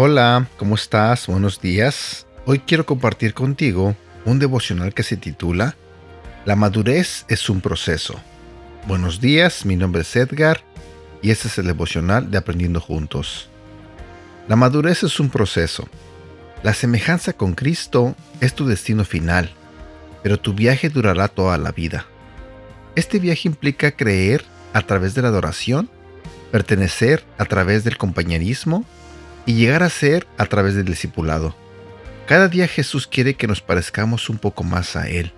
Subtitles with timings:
[0.00, 1.26] Hola, ¿cómo estás?
[1.26, 2.24] Buenos días.
[2.46, 5.74] Hoy quiero compartir contigo un devocional que se titula
[6.44, 8.14] La madurez es un proceso.
[8.86, 10.60] Buenos días, mi nombre es Edgar
[11.20, 13.48] y este es el devocional de Aprendiendo Juntos.
[14.46, 15.88] La madurez es un proceso.
[16.62, 19.50] La semejanza con Cristo es tu destino final,
[20.22, 22.06] pero tu viaje durará toda la vida.
[22.94, 25.90] Este viaje implica creer a través de la adoración,
[26.52, 28.86] pertenecer a través del compañerismo
[29.48, 31.56] y llegar a ser a través del discipulado.
[32.26, 35.32] Cada día Jesús quiere que nos parezcamos un poco más a Él.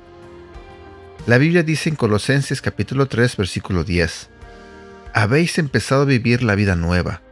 [1.28, 4.28] La Biblia dice en Colosenses capítulo 3 versículo 10,
[5.14, 7.22] Habéis empezado a vivir la vida nueva,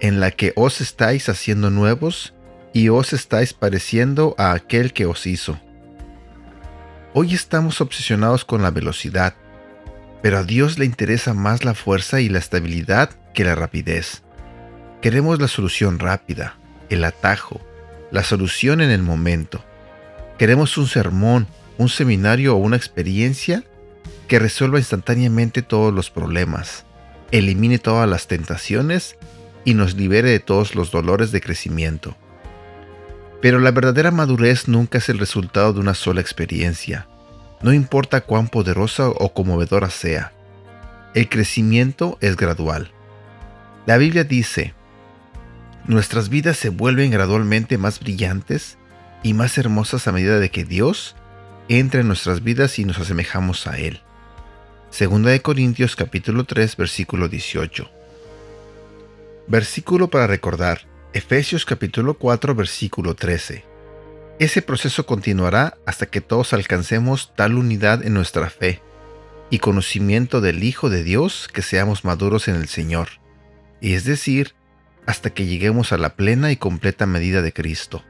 [0.00, 2.32] en la que os estáis haciendo nuevos
[2.72, 5.60] y os estáis pareciendo a aquel que os hizo.
[7.12, 9.34] Hoy estamos obsesionados con la velocidad,
[10.22, 14.22] pero a Dios le interesa más la fuerza y la estabilidad que la rapidez.
[15.00, 16.56] Queremos la solución rápida,
[16.90, 17.58] el atajo,
[18.10, 19.64] la solución en el momento.
[20.38, 21.46] Queremos un sermón,
[21.78, 23.64] un seminario o una experiencia
[24.28, 26.84] que resuelva instantáneamente todos los problemas,
[27.30, 29.16] elimine todas las tentaciones
[29.64, 32.14] y nos libere de todos los dolores de crecimiento.
[33.40, 37.08] Pero la verdadera madurez nunca es el resultado de una sola experiencia,
[37.62, 40.32] no importa cuán poderosa o conmovedora sea.
[41.14, 42.92] El crecimiento es gradual.
[43.86, 44.74] La Biblia dice,
[45.90, 48.78] Nuestras vidas se vuelven gradualmente más brillantes
[49.24, 51.16] y más hermosas a medida de que Dios
[51.68, 54.00] entra en nuestras vidas y nos asemejamos a Él.
[54.90, 57.90] Segunda de Corintios capítulo 3 versículo 18.
[59.48, 60.86] Versículo para recordar.
[61.12, 63.64] Efesios capítulo 4 versículo 13.
[64.38, 68.80] Ese proceso continuará hasta que todos alcancemos tal unidad en nuestra fe
[69.50, 73.08] y conocimiento del Hijo de Dios que seamos maduros en el Señor,
[73.80, 74.54] y es decir,
[75.10, 78.04] hasta que lleguemos a la plena y completa medida de Cristo.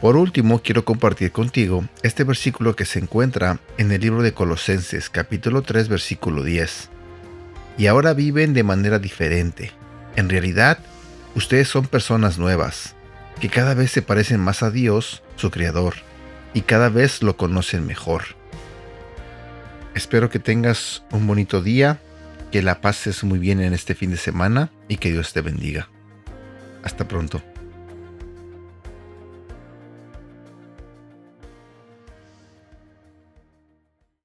[0.00, 5.08] Por último, quiero compartir contigo este versículo que se encuentra en el libro de Colosenses
[5.10, 6.90] capítulo 3 versículo 10.
[7.78, 9.70] Y ahora viven de manera diferente.
[10.16, 10.80] En realidad,
[11.36, 12.96] ustedes son personas nuevas,
[13.40, 15.94] que cada vez se parecen más a Dios, su Creador,
[16.52, 18.24] y cada vez lo conocen mejor.
[19.94, 22.00] Espero que tengas un bonito día
[22.50, 25.88] que la pases muy bien en este fin de semana y que Dios te bendiga.
[26.82, 27.51] Hasta pronto.